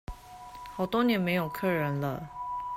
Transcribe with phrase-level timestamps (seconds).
[0.73, 2.27] 好多年沒有客人了